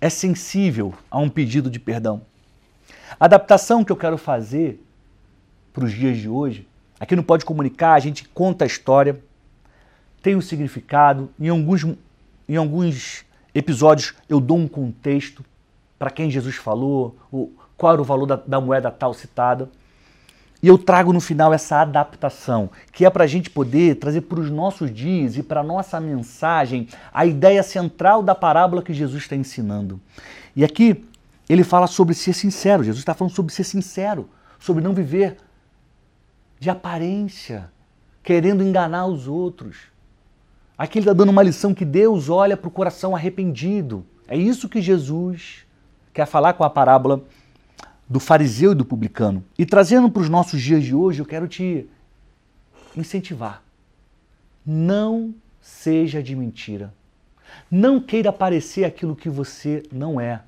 é 0.01 0.09
sensível 0.09 0.93
a 1.11 1.19
um 1.19 1.29
pedido 1.29 1.69
de 1.69 1.79
perdão. 1.79 2.21
A 3.19 3.25
adaptação 3.25 3.83
que 3.83 3.91
eu 3.91 3.95
quero 3.95 4.17
fazer 4.17 4.83
para 5.79 5.86
os 5.86 5.93
dias 5.93 6.17
de 6.17 6.27
hoje, 6.27 6.67
aqui 7.00 7.15
no 7.15 7.24
Pode 7.24 7.45
Comunicar, 7.45 7.93
a 7.93 8.00
gente 8.00 8.27
conta 8.27 8.65
a 8.65 8.67
história, 8.67 9.17
tem 10.21 10.36
um 10.36 10.41
significado, 10.41 11.29
em 11.39 11.48
alguns, 11.48 11.86
em 12.50 12.57
alguns 12.57 13.24
episódios 13.55 14.13
eu 14.27 14.41
dou 14.41 14.57
um 14.57 14.67
contexto 14.67 15.41
para 15.98 16.09
quem 16.09 16.29
Jesus 16.29 16.57
falou, 16.57 17.15
o, 17.31 17.50
qual 17.77 17.93
era 17.93 18.01
o 18.01 18.03
valor 18.03 18.25
da, 18.25 18.36
da 18.36 18.59
moeda 18.59 18.91
tal 18.91 19.13
citada. 19.13 19.69
E 20.62 20.67
eu 20.67 20.77
trago 20.77 21.13
no 21.13 21.21
final 21.21 21.53
essa 21.53 21.77
adaptação, 21.77 22.69
que 22.91 23.05
é 23.05 23.09
para 23.09 23.24
a 23.24 23.27
gente 23.27 23.50
poder 23.50 23.95
trazer 23.95 24.19
para 24.21 24.41
os 24.41 24.51
nossos 24.51 24.93
dias 24.93 25.38
e 25.38 25.43
para 25.43 25.62
a 25.62 25.63
nossa 25.63 25.98
mensagem 26.01 26.89
a 27.13 27.25
ideia 27.25 27.63
central 27.63 28.21
da 28.21 28.36
parábola 28.36 28.83
que 28.83 28.93
Jesus 28.93 29.24
está 29.24 29.38
ensinando. 29.38 29.98
E 30.53 30.65
aqui 30.65 31.05
ele 31.48 31.63
fala 31.63 31.88
sobre 31.88 32.13
ser 32.13 32.33
sincero, 32.33 32.83
Jesus 32.83 33.00
está 33.00 33.13
falando 33.13 33.33
sobre 33.33 33.53
ser 33.53 33.63
sincero, 33.63 34.29
sobre 34.59 34.83
não 34.83 34.93
viver 34.93 35.38
de 36.59 36.69
aparência, 36.69 37.71
querendo 38.21 38.63
enganar 38.63 39.05
os 39.05 39.27
outros. 39.27 39.77
Aqui 40.77 40.99
ele 40.99 41.03
está 41.03 41.13
dando 41.13 41.29
uma 41.29 41.43
lição 41.43 41.73
que 41.73 41.85
Deus 41.85 42.29
olha 42.29 42.57
para 42.57 42.67
o 42.67 42.71
coração 42.71 43.15
arrependido. 43.15 44.05
É 44.27 44.37
isso 44.37 44.69
que 44.69 44.81
Jesus 44.81 45.65
quer 46.13 46.25
falar 46.25 46.53
com 46.53 46.63
a 46.63 46.69
parábola 46.69 47.23
do 48.07 48.19
fariseu 48.19 48.71
e 48.71 48.75
do 48.75 48.83
publicano. 48.83 49.43
E 49.57 49.65
trazendo 49.65 50.09
para 50.09 50.21
os 50.21 50.29
nossos 50.29 50.61
dias 50.61 50.83
de 50.83 50.95
hoje, 50.95 51.21
eu 51.21 51.25
quero 51.25 51.47
te 51.47 51.87
incentivar. 52.95 53.63
Não 54.65 55.33
seja 55.61 56.21
de 56.21 56.35
mentira. 56.35 56.93
Não 57.69 57.99
queira 57.99 58.31
parecer 58.31 58.83
aquilo 58.83 59.15
que 59.15 59.29
você 59.29 59.83
não 59.91 60.19
é. 60.19 60.41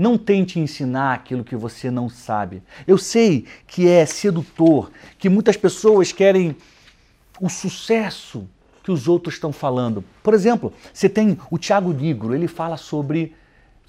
Não 0.00 0.16
tente 0.16 0.58
ensinar 0.58 1.12
aquilo 1.12 1.44
que 1.44 1.54
você 1.54 1.90
não 1.90 2.08
sabe. 2.08 2.62
Eu 2.86 2.96
sei 2.96 3.44
que 3.66 3.86
é 3.86 4.06
sedutor, 4.06 4.90
que 5.18 5.28
muitas 5.28 5.58
pessoas 5.58 6.10
querem 6.10 6.56
o 7.38 7.50
sucesso 7.50 8.48
que 8.82 8.90
os 8.90 9.06
outros 9.06 9.34
estão 9.34 9.52
falando. 9.52 10.02
Por 10.22 10.32
exemplo, 10.32 10.72
você 10.90 11.06
tem 11.06 11.38
o 11.50 11.58
Tiago 11.58 11.92
Negro, 11.92 12.34
ele 12.34 12.48
fala 12.48 12.78
sobre 12.78 13.36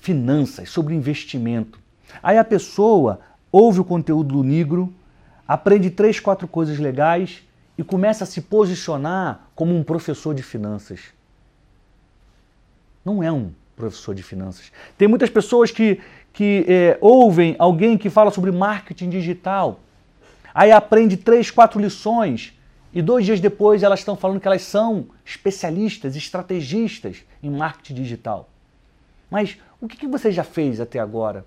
finanças, 0.01 0.69
sobre 0.69 0.93
investimento. 0.93 1.79
Aí 2.21 2.37
a 2.37 2.43
pessoa 2.43 3.21
ouve 3.49 3.79
o 3.79 3.85
conteúdo 3.85 4.35
do 4.35 4.43
Negro, 4.43 4.93
aprende 5.47 5.89
três, 5.89 6.19
quatro 6.19 6.45
coisas 6.45 6.77
legais 6.77 7.41
e 7.77 7.85
começa 7.85 8.25
a 8.25 8.27
se 8.27 8.41
posicionar 8.41 9.47
como 9.55 9.73
um 9.73 9.81
professor 9.81 10.35
de 10.35 10.43
finanças. 10.43 10.99
Não 13.05 13.23
é 13.23 13.31
um 13.31 13.53
professor 13.75 14.13
de 14.13 14.23
finanças. 14.23 14.71
Tem 14.97 15.07
muitas 15.07 15.29
pessoas 15.29 15.71
que, 15.71 15.99
que 16.33 16.65
é, 16.67 16.97
ouvem 17.01 17.55
alguém 17.57 17.97
que 17.97 18.09
fala 18.09 18.31
sobre 18.31 18.51
marketing 18.51 19.09
digital, 19.09 19.79
aí 20.53 20.71
aprende 20.71 21.17
três, 21.17 21.49
quatro 21.49 21.79
lições 21.79 22.53
e 22.93 23.01
dois 23.01 23.25
dias 23.25 23.39
depois 23.39 23.83
elas 23.83 23.99
estão 23.99 24.15
falando 24.15 24.39
que 24.39 24.47
elas 24.47 24.63
são 24.63 25.07
especialistas, 25.25 26.15
estrategistas 26.15 27.23
em 27.41 27.49
marketing 27.49 27.93
digital. 27.95 28.49
Mas 29.29 29.57
o 29.79 29.87
que 29.87 30.05
você 30.05 30.31
já 30.31 30.43
fez 30.43 30.81
até 30.81 30.99
agora 30.99 31.45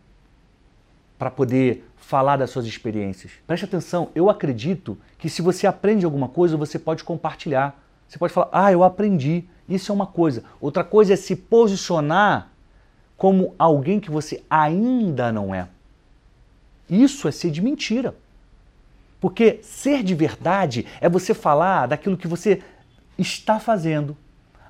para 1.18 1.30
poder 1.30 1.84
falar 1.98 2.36
das 2.38 2.50
suas 2.50 2.64
experiências? 2.64 3.32
Preste 3.46 3.64
atenção, 3.64 4.10
eu 4.14 4.30
acredito 4.30 4.98
que 5.18 5.28
se 5.28 5.42
você 5.42 5.66
aprende 5.66 6.04
alguma 6.04 6.28
coisa, 6.28 6.56
você 6.56 6.78
pode 6.78 7.04
compartilhar. 7.04 7.78
Você 8.08 8.18
pode 8.18 8.32
falar, 8.32 8.48
ah, 8.52 8.72
eu 8.72 8.82
aprendi. 8.82 9.44
Isso 9.68 9.90
é 9.90 9.94
uma 9.94 10.06
coisa. 10.06 10.44
Outra 10.60 10.84
coisa 10.84 11.14
é 11.14 11.16
se 11.16 11.34
posicionar 11.34 12.50
como 13.16 13.54
alguém 13.58 14.00
que 14.00 14.10
você 14.10 14.42
ainda 14.48 15.32
não 15.32 15.54
é. 15.54 15.68
Isso 16.88 17.26
é 17.26 17.32
ser 17.32 17.50
de 17.50 17.62
mentira. 17.62 18.14
Porque 19.20 19.60
ser 19.62 20.02
de 20.02 20.14
verdade 20.14 20.86
é 21.00 21.08
você 21.08 21.32
falar 21.32 21.86
daquilo 21.86 22.16
que 22.16 22.28
você 22.28 22.62
está 23.18 23.58
fazendo, 23.58 24.16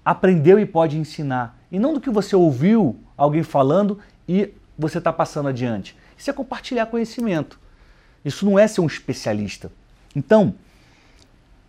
aprendeu 0.05 0.61
e 0.61 0.67
pode 0.67 0.97
ensinar. 0.97 1.59
E 1.73 1.79
não 1.79 1.95
do 1.95 2.01
que 2.01 2.11
você 2.11 2.37
ouviu 2.37 2.97
alguém 3.17 3.43
falando 3.43 3.99
e 4.29 4.53
você 4.79 4.99
está 4.99 5.13
passando 5.13 5.49
adiante. 5.49 5.97
Isso 6.17 6.31
é 6.31 6.33
compartilhar 6.33 6.87
conhecimento. 6.87 7.59
Isso 8.25 8.47
não 8.47 8.59
é 8.59 8.69
ser 8.69 8.81
um 8.81 8.87
especialista. 8.87 9.73
Então, 10.15 10.55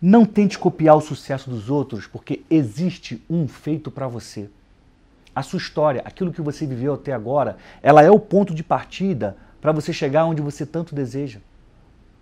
não 0.06 0.24
tente 0.24 0.56
copiar 0.56 0.96
o 0.96 1.00
sucesso 1.00 1.50
dos 1.50 1.68
outros, 1.68 2.06
porque 2.06 2.44
existe 2.48 3.20
um 3.28 3.48
feito 3.48 3.90
para 3.90 4.06
você. 4.06 4.48
A 5.34 5.42
sua 5.42 5.56
história, 5.56 6.00
aquilo 6.04 6.32
que 6.32 6.40
você 6.40 6.64
viveu 6.64 6.94
até 6.94 7.12
agora, 7.12 7.56
ela 7.82 8.04
é 8.04 8.10
o 8.10 8.20
ponto 8.20 8.54
de 8.54 8.62
partida 8.62 9.36
para 9.60 9.72
você 9.72 9.92
chegar 9.92 10.24
onde 10.24 10.40
você 10.40 10.64
tanto 10.64 10.94
deseja 10.94 11.40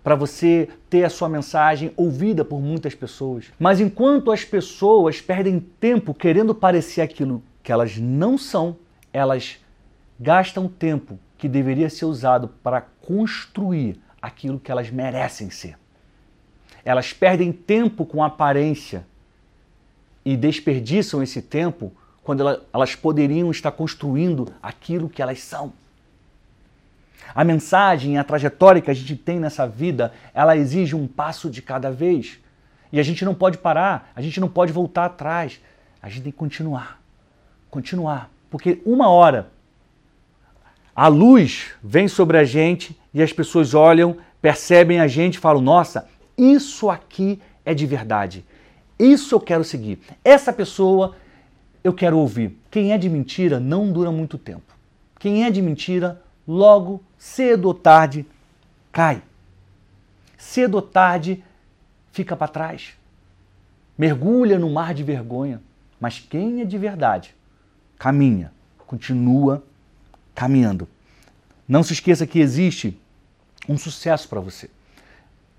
para 0.03 0.15
você 0.15 0.69
ter 0.87 1.03
a 1.03 1.09
sua 1.09 1.29
mensagem 1.29 1.91
ouvida 1.95 2.43
por 2.43 2.59
muitas 2.59 2.93
pessoas. 2.95 3.45
Mas 3.57 3.79
enquanto 3.79 4.31
as 4.31 4.43
pessoas 4.43 5.21
perdem 5.21 5.59
tempo 5.59 6.13
querendo 6.13 6.53
parecer 6.53 7.01
aquilo 7.01 7.41
que 7.63 7.71
elas 7.71 7.97
não 7.97 8.37
são, 8.37 8.77
elas 9.11 9.57
gastam 10.19 10.67
tempo 10.67 11.19
que 11.37 11.47
deveria 11.47 11.89
ser 11.89 12.05
usado 12.05 12.47
para 12.63 12.81
construir 12.81 13.99
aquilo 14.21 14.59
que 14.59 14.71
elas 14.71 14.91
merecem 14.91 15.49
ser. 15.51 15.75
Elas 16.85 17.11
perdem 17.11 17.51
tempo 17.51 18.05
com 18.05 18.23
aparência 18.23 19.05
e 20.23 20.37
desperdiçam 20.37 21.21
esse 21.21 21.41
tempo 21.41 21.91
quando 22.23 22.61
elas 22.71 22.95
poderiam 22.95 23.51
estar 23.51 23.71
construindo 23.71 24.53
aquilo 24.61 25.09
que 25.09 25.21
elas 25.21 25.41
são. 25.41 25.73
A 27.33 27.43
mensagem, 27.43 28.17
a 28.17 28.23
trajetória 28.23 28.81
que 28.81 28.91
a 28.91 28.93
gente 28.93 29.15
tem 29.15 29.39
nessa 29.39 29.67
vida, 29.67 30.13
ela 30.33 30.55
exige 30.55 30.95
um 30.95 31.07
passo 31.07 31.49
de 31.49 31.61
cada 31.61 31.91
vez. 31.91 32.39
E 32.91 32.99
a 32.99 33.03
gente 33.03 33.25
não 33.25 33.33
pode 33.33 33.57
parar, 33.57 34.11
a 34.15 34.21
gente 34.21 34.39
não 34.39 34.47
pode 34.47 34.71
voltar 34.71 35.05
atrás. 35.05 35.59
A 36.01 36.07
gente 36.07 36.23
tem 36.23 36.31
que 36.31 36.37
continuar. 36.37 37.01
Continuar. 37.69 38.29
Porque 38.49 38.79
uma 38.85 39.09
hora 39.09 39.49
A 40.95 41.07
luz 41.07 41.71
vem 41.83 42.07
sobre 42.07 42.37
a 42.37 42.45
gente 42.45 42.97
e 43.13 43.21
as 43.21 43.33
pessoas 43.33 43.73
olham, 43.73 44.15
percebem 44.41 45.01
a 45.01 45.07
gente 45.07 45.35
e 45.35 45.39
falam: 45.39 45.61
nossa, 45.61 46.07
isso 46.37 46.89
aqui 46.89 47.41
é 47.63 47.73
de 47.73 47.85
verdade. 47.85 48.45
Isso 48.97 49.35
eu 49.35 49.39
quero 49.39 49.63
seguir. 49.63 49.99
Essa 50.23 50.51
pessoa 50.53 51.15
eu 51.83 51.93
quero 51.93 52.17
ouvir. 52.17 52.57
Quem 52.71 52.91
é 52.93 52.97
de 52.97 53.09
mentira 53.09 53.59
não 53.59 53.91
dura 53.91 54.11
muito 54.11 54.37
tempo. 54.37 54.73
Quem 55.19 55.45
é 55.45 55.51
de 55.51 55.61
mentira, 55.61 56.21
logo, 56.47 57.03
cedo 57.17 57.65
ou 57.65 57.73
tarde, 57.73 58.25
cai. 58.91 59.21
Cedo 60.37 60.75
ou 60.75 60.81
tarde, 60.81 61.43
fica 62.11 62.35
para 62.35 62.47
trás. 62.47 62.93
Mergulha 63.97 64.59
no 64.59 64.69
mar 64.69 64.93
de 64.93 65.03
vergonha. 65.03 65.61
Mas 65.99 66.19
quem 66.19 66.61
é 66.61 66.65
de 66.65 66.77
verdade, 66.77 67.35
caminha, 67.97 68.51
continua 68.85 69.63
caminhando. 70.33 70.87
Não 71.67 71.81
se 71.81 71.93
esqueça 71.93 72.27
que 72.27 72.39
existe 72.39 72.99
um 73.67 73.77
sucesso 73.77 74.27
para 74.27 74.39
você. 74.39 74.69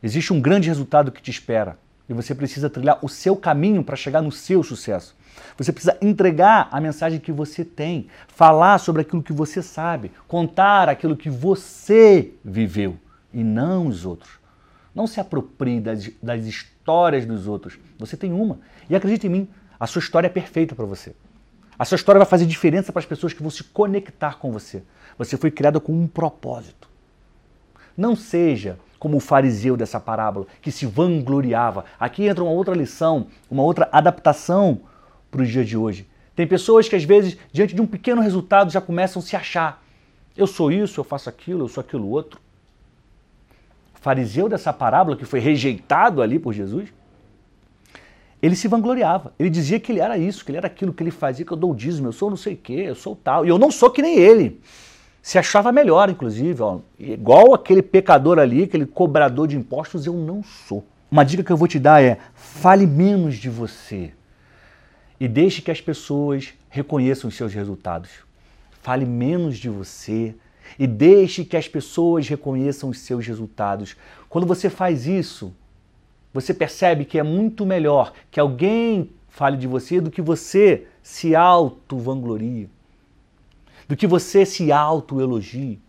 Existe 0.06 0.32
um 0.32 0.40
grande 0.40 0.68
resultado 0.68 1.10
que 1.10 1.20
te 1.20 1.32
espera 1.32 1.76
e 2.08 2.14
você 2.14 2.32
precisa 2.32 2.70
trilhar 2.70 2.96
o 3.02 3.08
seu 3.08 3.34
caminho 3.34 3.82
para 3.82 3.96
chegar 3.96 4.22
no 4.22 4.30
seu 4.30 4.62
sucesso. 4.62 5.16
Você 5.58 5.72
precisa 5.72 5.98
entregar 6.00 6.68
a 6.70 6.80
mensagem 6.80 7.18
que 7.18 7.32
você 7.32 7.64
tem, 7.64 8.06
falar 8.28 8.78
sobre 8.78 9.02
aquilo 9.02 9.20
que 9.20 9.32
você 9.32 9.60
sabe, 9.60 10.12
contar 10.28 10.88
aquilo 10.88 11.16
que 11.16 11.28
você 11.28 12.30
viveu 12.44 12.96
e 13.34 13.42
não 13.42 13.88
os 13.88 14.06
outros. 14.06 14.30
Não 14.94 15.08
se 15.08 15.18
aproprie 15.18 15.80
das, 15.80 16.08
das 16.22 16.46
histórias 16.46 17.26
dos 17.26 17.48
outros. 17.48 17.76
Você 17.98 18.16
tem 18.16 18.32
uma. 18.32 18.60
E 18.88 18.94
acredite 18.94 19.26
em 19.26 19.30
mim, 19.30 19.48
a 19.78 19.88
sua 19.88 19.98
história 19.98 20.28
é 20.28 20.30
perfeita 20.30 20.72
para 20.76 20.86
você. 20.86 21.16
A 21.76 21.84
sua 21.84 21.96
história 21.96 22.20
vai 22.20 22.28
fazer 22.28 22.46
diferença 22.46 22.92
para 22.92 23.00
as 23.00 23.06
pessoas 23.06 23.32
que 23.32 23.42
vão 23.42 23.50
se 23.50 23.64
conectar 23.64 24.38
com 24.38 24.52
você. 24.52 24.84
Você 25.18 25.36
foi 25.36 25.50
criado 25.50 25.80
com 25.80 25.92
um 25.92 26.06
propósito. 26.06 26.94
Não 27.96 28.14
seja 28.14 28.78
como 28.98 29.18
o 29.18 29.20
fariseu 29.20 29.76
dessa 29.76 30.00
parábola, 30.00 30.46
que 30.60 30.72
se 30.72 30.86
vangloriava. 30.86 31.84
Aqui 31.98 32.26
entra 32.26 32.42
uma 32.42 32.52
outra 32.52 32.74
lição, 32.74 33.26
uma 33.50 33.62
outra 33.62 33.88
adaptação 33.92 34.80
para 35.30 35.42
o 35.42 35.46
dia 35.46 35.64
de 35.64 35.76
hoje. 35.76 36.06
Tem 36.34 36.46
pessoas 36.46 36.88
que 36.88 36.96
às 36.96 37.04
vezes, 37.04 37.36
diante 37.52 37.74
de 37.74 37.80
um 37.80 37.86
pequeno 37.86 38.20
resultado, 38.20 38.70
já 38.70 38.80
começam 38.80 39.20
a 39.20 39.24
se 39.24 39.36
achar. 39.36 39.82
Eu 40.36 40.46
sou 40.46 40.70
isso, 40.70 41.00
eu 41.00 41.04
faço 41.04 41.28
aquilo, 41.28 41.64
eu 41.64 41.68
sou 41.68 41.80
aquilo 41.80 42.08
outro. 42.08 42.40
O 43.94 43.98
fariseu 43.98 44.48
dessa 44.48 44.72
parábola, 44.72 45.16
que 45.16 45.24
foi 45.24 45.40
rejeitado 45.40 46.20
ali 46.20 46.38
por 46.38 46.52
Jesus, 46.52 46.92
ele 48.42 48.54
se 48.54 48.68
vangloriava. 48.68 49.32
Ele 49.38 49.48
dizia 49.48 49.80
que 49.80 49.92
ele 49.92 50.00
era 50.00 50.18
isso, 50.18 50.44
que 50.44 50.50
ele 50.50 50.58
era 50.58 50.66
aquilo, 50.66 50.92
que 50.92 51.02
ele 51.02 51.10
fazia, 51.10 51.44
que 51.44 51.52
eu 51.52 51.56
dou 51.56 51.72
o 51.72 51.74
dízimo, 51.74 52.08
eu 52.08 52.12
sou 52.12 52.28
não 52.28 52.36
sei 52.36 52.54
o 52.54 52.58
quê, 52.58 52.84
eu 52.86 52.94
sou 52.94 53.16
tal. 53.16 53.46
E 53.46 53.48
eu 53.48 53.58
não 53.58 53.70
sou 53.70 53.90
que 53.90 54.02
nem 54.02 54.18
ele. 54.18 54.60
Se 55.26 55.38
achava 55.38 55.72
melhor, 55.72 56.08
inclusive. 56.08 56.62
Ó. 56.62 56.78
Igual 56.96 57.52
aquele 57.52 57.82
pecador 57.82 58.38
ali, 58.38 58.62
aquele 58.62 58.86
cobrador 58.86 59.48
de 59.48 59.56
impostos, 59.56 60.06
eu 60.06 60.12
não 60.12 60.40
sou. 60.40 60.86
Uma 61.10 61.24
dica 61.24 61.42
que 61.42 61.50
eu 61.50 61.56
vou 61.56 61.66
te 61.66 61.80
dar 61.80 62.00
é: 62.00 62.18
fale 62.32 62.86
menos 62.86 63.34
de 63.34 63.50
você 63.50 64.12
e 65.18 65.26
deixe 65.26 65.60
que 65.60 65.70
as 65.72 65.80
pessoas 65.80 66.54
reconheçam 66.68 67.26
os 67.26 67.34
seus 67.34 67.52
resultados. 67.52 68.08
Fale 68.82 69.04
menos 69.04 69.58
de 69.58 69.68
você 69.68 70.32
e 70.78 70.86
deixe 70.86 71.44
que 71.44 71.56
as 71.56 71.66
pessoas 71.66 72.28
reconheçam 72.28 72.88
os 72.88 73.00
seus 73.00 73.26
resultados. 73.26 73.96
Quando 74.28 74.46
você 74.46 74.70
faz 74.70 75.08
isso, 75.08 75.52
você 76.32 76.54
percebe 76.54 77.04
que 77.04 77.18
é 77.18 77.24
muito 77.24 77.66
melhor 77.66 78.12
que 78.30 78.38
alguém 78.38 79.10
fale 79.28 79.56
de 79.56 79.66
você 79.66 80.00
do 80.00 80.08
que 80.08 80.22
você 80.22 80.86
se 81.02 81.34
auto-vangloria, 81.34 82.68
do 83.88 83.96
que 83.96 84.06
você 84.06 84.44
se 84.44 84.72
auto-elogie. 84.72 85.80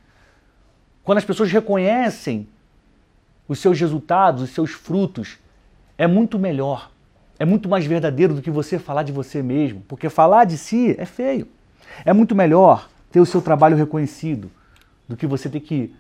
Quando 1.03 1.17
as 1.17 1.25
pessoas 1.25 1.51
reconhecem 1.51 2.47
os 3.47 3.59
seus 3.59 3.79
resultados, 3.79 4.41
os 4.41 4.49
seus 4.49 4.71
frutos, 4.71 5.37
é 5.97 6.05
muito 6.05 6.37
melhor 6.37 6.91
é 7.39 7.45
muito 7.45 7.69
mais 7.69 7.85
verdadeiro 7.85 8.33
do 8.33 8.41
que 8.41 8.49
você 8.49 8.79
falar 8.79 9.03
de 9.03 9.11
você 9.11 9.43
mesmo, 9.43 9.81
porque 9.87 10.09
falar 10.09 10.45
de 10.45 10.57
si 10.57 10.95
é 10.97 11.05
feio. 11.05 11.47
É 12.03 12.11
muito 12.11 12.35
melhor 12.35 12.89
ter 13.11 13.19
o 13.19 13.25
seu 13.25 13.41
trabalho 13.41 13.77
reconhecido 13.77 14.51
do 15.07 15.15
que 15.15 15.27
você 15.27 15.49
ter 15.49 15.59
que 15.59 15.93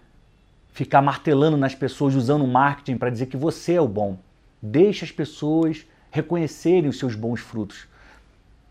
ficar 0.71 1.01
martelando 1.01 1.57
nas 1.57 1.75
pessoas 1.75 2.15
usando 2.15 2.43
o 2.43 2.47
marketing 2.47 2.97
para 2.97 3.09
dizer 3.09 3.27
que 3.27 3.37
você 3.37 3.73
é 3.73 3.81
o 3.81 3.87
bom. 3.87 4.17
Deixe 4.61 5.05
as 5.05 5.11
pessoas 5.11 5.85
reconhecerem 6.09 6.89
os 6.89 6.97
seus 6.97 7.15
bons 7.15 7.39
frutos. 7.39 7.87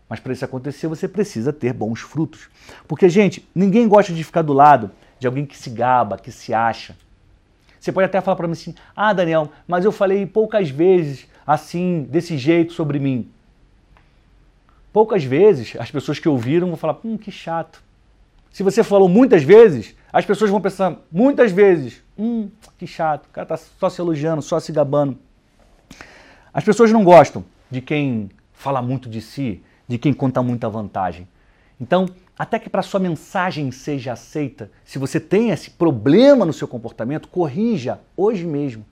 Mas 0.09 0.19
para 0.19 0.33
isso 0.33 0.45
acontecer, 0.45 0.87
você 0.87 1.07
precisa 1.07 1.51
ter 1.51 1.73
bons 1.73 1.99
frutos. 1.99 2.49
Porque, 2.87 3.09
gente, 3.09 3.47
ninguém 3.53 3.87
gosta 3.87 4.13
de 4.13 4.23
ficar 4.23 4.41
do 4.41 4.53
lado 4.53 4.91
de 5.19 5.27
alguém 5.27 5.45
que 5.45 5.57
se 5.57 5.69
gaba, 5.69 6.17
que 6.17 6.31
se 6.31 6.53
acha. 6.53 6.95
Você 7.79 7.91
pode 7.91 8.05
até 8.05 8.21
falar 8.21 8.35
para 8.35 8.47
mim 8.47 8.53
assim: 8.53 8.75
ah, 8.95 9.13
Daniel, 9.13 9.51
mas 9.67 9.85
eu 9.85 9.91
falei 9.91 10.25
poucas 10.25 10.69
vezes 10.69 11.27
assim, 11.45 12.05
desse 12.09 12.37
jeito 12.37 12.73
sobre 12.73 12.99
mim. 12.99 13.29
Poucas 14.91 15.23
vezes 15.23 15.75
as 15.79 15.91
pessoas 15.91 16.19
que 16.19 16.27
ouviram 16.27 16.67
vão 16.67 16.77
falar: 16.77 16.99
hum, 17.03 17.17
que 17.17 17.31
chato. 17.31 17.81
Se 18.51 18.63
você 18.63 18.83
falou 18.83 19.07
muitas 19.07 19.43
vezes, 19.43 19.95
as 20.11 20.25
pessoas 20.25 20.49
vão 20.49 20.59
pensar 20.59 20.97
muitas 21.11 21.51
vezes: 21.51 22.01
hum, 22.17 22.49
que 22.77 22.87
chato, 22.87 23.25
o 23.25 23.29
cara 23.29 23.43
está 23.43 23.57
só 23.57 23.89
se 23.89 24.01
elogiando, 24.01 24.41
só 24.41 24.59
se 24.59 24.71
gabando. 24.71 25.17
As 26.53 26.63
pessoas 26.63 26.91
não 26.91 27.03
gostam 27.03 27.45
de 27.69 27.81
quem 27.81 28.31
fala 28.51 28.81
muito 28.81 29.07
de 29.07 29.21
si, 29.21 29.61
de 29.87 29.97
quem 29.97 30.13
conta 30.13 30.41
muita 30.43 30.69
vantagem. 30.69 31.27
Então, 31.79 32.07
até 32.37 32.59
que 32.59 32.69
para 32.69 32.81
sua 32.81 32.99
mensagem 32.99 33.71
seja 33.71 34.13
aceita, 34.13 34.69
se 34.83 34.99
você 34.99 35.19
tem 35.19 35.49
esse 35.49 35.71
problema 35.71 36.45
no 36.45 36.53
seu 36.53 36.67
comportamento, 36.67 37.27
corrija 37.27 37.99
hoje 38.15 38.45
mesmo. 38.45 38.85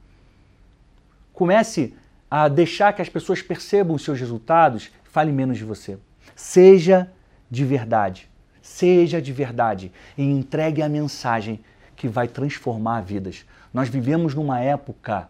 Comece 1.34 1.94
a 2.30 2.48
deixar 2.48 2.94
que 2.94 3.02
as 3.02 3.10
pessoas 3.10 3.42
percebam 3.42 3.96
os 3.96 4.04
seus 4.04 4.20
resultados, 4.20 4.92
fale 5.04 5.32
menos 5.32 5.58
de 5.58 5.64
você. 5.64 5.98
Seja 6.36 7.12
de 7.50 7.64
verdade. 7.64 8.28
Seja 8.62 9.22
de 9.22 9.32
verdade 9.32 9.92
e 10.18 10.24
entregue 10.24 10.82
a 10.82 10.90
mensagem 10.90 11.60
que 11.96 12.08
vai 12.08 12.28
transformar 12.28 13.02
vidas. 13.02 13.46
Nós 13.74 13.90
vivemos 13.90 14.34
numa 14.34 14.60
época 14.60 15.30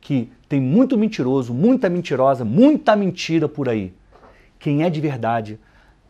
que 0.00 0.30
tem 0.48 0.60
muito 0.60 0.96
mentiroso, 0.96 1.52
muita 1.52 1.90
mentirosa, 1.90 2.44
muita 2.44 2.94
mentira 2.94 3.48
por 3.48 3.68
aí. 3.68 3.92
Quem 4.58 4.82
é 4.82 4.90
de 4.90 5.00
verdade 5.00 5.58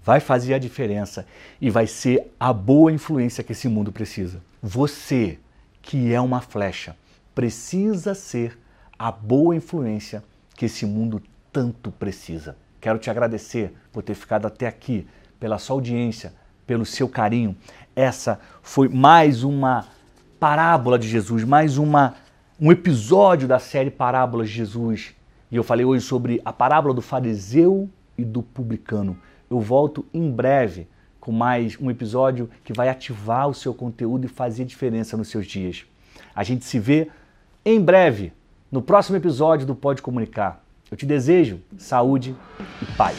vai 0.02 0.20
fazer 0.20 0.54
a 0.54 0.58
diferença 0.58 1.26
e 1.60 1.68
vai 1.68 1.86
ser 1.86 2.32
a 2.40 2.52
boa 2.52 2.90
influência 2.90 3.44
que 3.44 3.52
esse 3.52 3.68
mundo 3.68 3.92
precisa. 3.92 4.40
Você, 4.62 5.38
que 5.82 6.12
é 6.12 6.20
uma 6.20 6.40
flecha, 6.40 6.96
precisa 7.34 8.14
ser 8.14 8.58
a 8.98 9.12
boa 9.12 9.54
influência 9.54 10.24
que 10.56 10.64
esse 10.64 10.86
mundo 10.86 11.22
tanto 11.52 11.90
precisa. 11.92 12.56
Quero 12.80 12.98
te 12.98 13.10
agradecer 13.10 13.72
por 13.92 14.02
ter 14.02 14.14
ficado 14.14 14.46
até 14.46 14.66
aqui, 14.66 15.06
pela 15.38 15.58
sua 15.58 15.76
audiência, 15.76 16.32
pelo 16.66 16.86
seu 16.86 17.08
carinho. 17.08 17.56
Essa 17.94 18.40
foi 18.62 18.88
mais 18.88 19.44
uma 19.44 19.86
parábola 20.40 20.98
de 20.98 21.08
Jesus, 21.08 21.44
mais 21.44 21.78
uma 21.78 22.14
um 22.60 22.72
episódio 22.72 23.46
da 23.46 23.58
série 23.58 23.90
Parábolas 23.90 24.48
de 24.48 24.56
Jesus. 24.56 25.14
E 25.50 25.56
eu 25.56 25.62
falei 25.62 25.84
hoje 25.84 26.04
sobre 26.04 26.40
a 26.44 26.52
parábola 26.52 26.92
do 26.92 27.00
fariseu 27.00 27.88
e 28.18 28.24
do 28.24 28.42
publicano. 28.42 29.16
Eu 29.48 29.60
volto 29.60 30.04
em 30.12 30.30
breve 30.30 30.86
com 31.20 31.32
mais 31.32 31.78
um 31.80 31.90
episódio 31.90 32.50
que 32.64 32.72
vai 32.72 32.88
ativar 32.88 33.48
o 33.48 33.54
seu 33.54 33.72
conteúdo 33.72 34.26
e 34.26 34.28
fazer 34.28 34.64
diferença 34.64 35.16
nos 35.16 35.28
seus 35.28 35.46
dias. 35.46 35.86
A 36.34 36.42
gente 36.42 36.64
se 36.64 36.78
vê 36.78 37.08
em 37.64 37.80
breve 37.80 38.32
no 38.70 38.82
próximo 38.82 39.16
episódio 39.16 39.66
do 39.66 39.74
Pode 39.74 40.02
Comunicar. 40.02 40.62
Eu 40.90 40.96
te 40.96 41.06
desejo 41.06 41.60
saúde 41.76 42.34
e 42.82 42.96
paz. 42.96 43.16